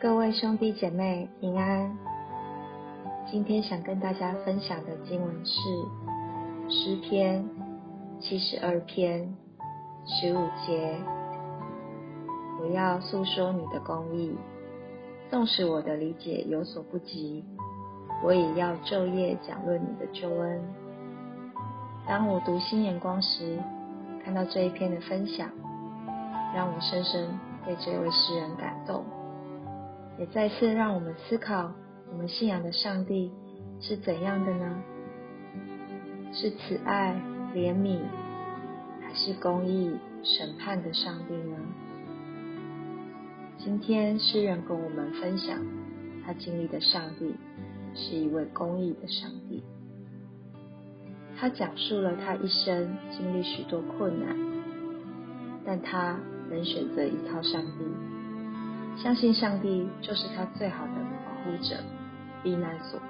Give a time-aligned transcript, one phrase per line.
[0.00, 1.94] 各位兄弟姐妹平安。
[3.30, 5.52] 今天想跟大家分享的经文是
[6.70, 7.46] 诗篇
[8.18, 9.36] 七十二篇
[10.06, 10.96] 十五节。
[12.62, 14.34] 我要诉说你的公义，
[15.28, 17.44] 纵使我的理解有所不及，
[18.24, 20.62] 我也要昼夜讲论你的救恩。
[22.08, 23.58] 当我读新眼光时，
[24.24, 25.50] 看到这一篇的分享，
[26.54, 27.28] 让我深深
[27.66, 29.04] 被这位诗人感动。
[30.20, 31.72] 也再次让我们思考，
[32.12, 33.32] 我们信仰的上帝
[33.80, 34.82] 是怎样的呢？
[36.34, 37.18] 是慈爱、
[37.54, 38.00] 怜悯，
[39.00, 41.56] 还是公义、审判的上帝呢？
[43.56, 45.58] 今天诗人跟我们分享，
[46.26, 47.34] 他经历的上帝
[47.94, 49.62] 是一位公义的上帝。
[51.38, 54.36] 他讲述了他一生经历许多困难，
[55.64, 58.19] 但他仍选择依靠上帝。
[59.02, 60.92] 相信上帝就是他最好的
[61.24, 61.74] 保护者、
[62.42, 63.00] 避难所。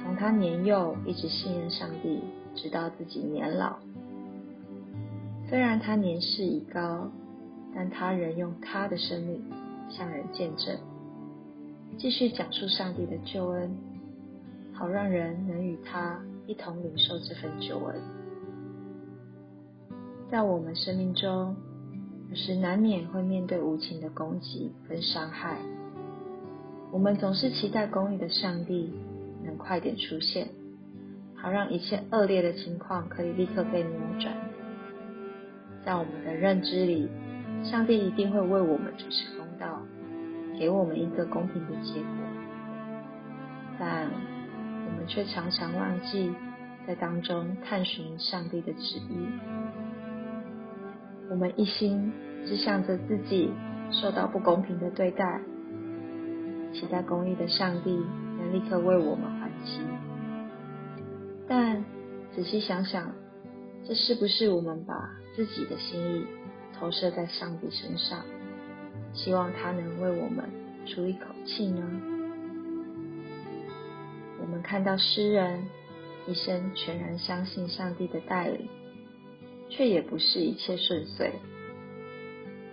[0.00, 2.22] 从他年幼一直信任上帝，
[2.54, 3.76] 直到自己年老。
[5.48, 7.10] 虽然他年事已高，
[7.74, 9.42] 但他仍用他的生命
[9.90, 10.78] 向人见证，
[11.98, 13.76] 继续讲述上帝的救恩，
[14.72, 18.00] 好让人能与他一同领受这份救恩。
[20.30, 21.56] 在我们生命中。
[22.30, 25.56] 有时难免会面对无情的攻击跟伤害，
[26.92, 28.92] 我们总是期待公义的上帝
[29.42, 30.48] 能快点出现，
[31.34, 34.34] 好让一切恶劣的情况可以立刻被扭转。
[35.86, 37.08] 在我们的认知里，
[37.64, 39.80] 上帝一定会为我们主持公道，
[40.58, 42.10] 给我们一个公平的结果。
[43.78, 46.30] 但我们却常常忘记
[46.86, 49.26] 在当中探寻上帝的旨意。
[51.30, 52.12] 我们一心
[52.46, 53.50] 只想着自己
[53.90, 55.40] 受到不公平的对待，
[56.72, 57.90] 期待公义的上帝
[58.38, 59.80] 能立刻为我们还击。
[61.46, 61.84] 但
[62.34, 63.12] 仔细想想，
[63.86, 64.94] 这是不是我们把
[65.36, 66.26] 自己的心意
[66.78, 68.24] 投射在上帝身上，
[69.12, 70.44] 希望他能为我们
[70.86, 71.82] 出一口气呢？
[74.40, 75.62] 我们看到诗人
[76.26, 78.68] 一生全然相信上帝的带领。
[79.68, 81.32] 却也不是一切顺遂。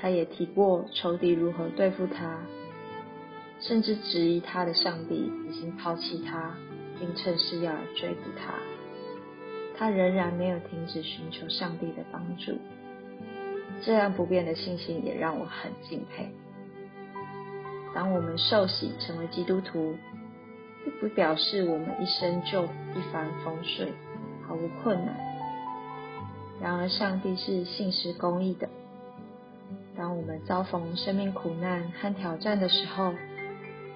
[0.00, 2.40] 他也提过仇敌如何对付他，
[3.60, 6.54] 甚至质疑他的上帝已经抛弃他，
[6.98, 8.54] 并趁势要来追捕他。
[9.76, 12.58] 他仍然没有停止寻求上帝的帮助。
[13.84, 16.28] 这样不变的信心也让我很敬佩。
[17.94, 19.96] 当我们受洗成为基督徒，
[20.84, 23.88] 并不表示我们一生就一帆风顺，
[24.46, 25.31] 毫无困难。
[26.62, 28.68] 然而，上帝是信实公义的。
[29.96, 33.12] 当我们遭逢生命苦难和挑战的时候，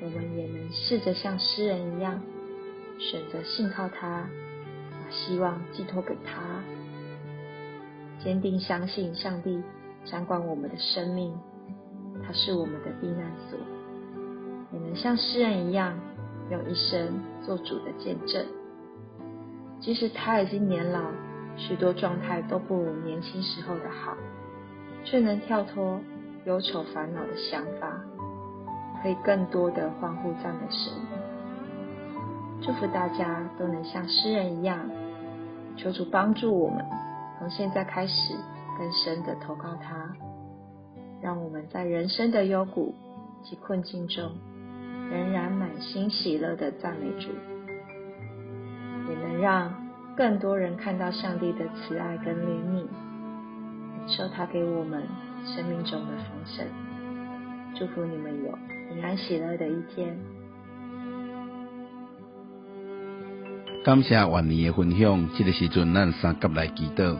[0.00, 2.22] 我们也能试着像诗人一样，
[3.00, 4.28] 选择信靠他，
[4.92, 6.62] 把希望寄托给他，
[8.22, 9.60] 坚定相信上帝
[10.04, 11.36] 掌管我们的生命，
[12.24, 13.58] 他是我们的避难所。
[14.72, 15.98] 也能像诗人一样，
[16.48, 18.46] 用一生做主的见证，
[19.80, 21.00] 即使他已经年老。
[21.56, 24.16] 许多状态都不如年轻时候的好，
[25.04, 26.00] 却能跳脱
[26.44, 28.00] 忧愁烦恼的想法，
[29.02, 30.92] 可以更多的欢呼赞美神。
[32.62, 34.88] 祝福大家都能像诗人一样，
[35.76, 36.84] 求主帮助我们，
[37.38, 38.34] 从现在开始
[38.78, 40.12] 更深的投靠他，
[41.20, 42.94] 让我们在人生的幽谷
[43.42, 44.32] 及困境中，
[45.10, 47.28] 仍然满心喜乐的赞美主，
[49.08, 49.81] 也能让。
[50.14, 52.84] 更多人看到上帝的慈爱跟怜悯，
[53.96, 55.02] 感受他给我们
[55.44, 56.66] 生命中的丰盛。
[57.74, 58.58] 祝福你们有
[58.90, 60.14] 平安喜乐的一天。
[63.82, 67.16] 感谢万年的分享，这个时阵咱三甲来祈祷，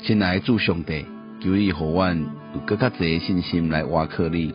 [0.00, 1.04] 亲爱的主上帝，
[1.40, 2.18] 求你互阮
[2.54, 4.54] 有更加侪信心来挖克你。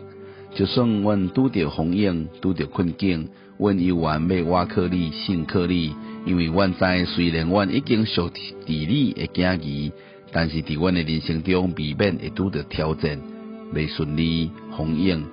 [0.56, 3.30] 就算阮拄着风影，拄着困境，
[3.60, 5.95] 阮依然要挖克你，信克你。
[6.25, 8.30] 因为阮知，虽然阮已经属
[8.66, 9.92] 地理的惊疑，
[10.31, 13.19] 但是伫阮的人生中，未免会拄着挑战，
[13.74, 15.25] 未顺利、风影。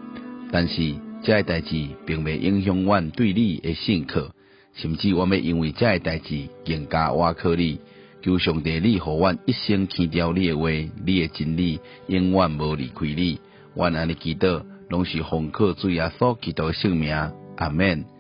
[0.51, 4.31] 但是，这个代志并未影响阮对你的信靠，
[4.75, 7.81] 甚至我们因为这个代志更加挖靠你。
[8.23, 13.39] 求上帝，你互阮一生听掉你的话，你的真理永远无离开你。
[13.75, 17.15] 阮安尼祈祷，拢是奉靠主耶稣基督圣名，
[17.57, 18.16] 阿门。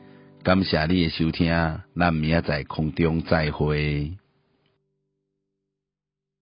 [0.46, 1.52] 感谢你的收听，
[1.96, 4.16] 咱明仔在空中再会。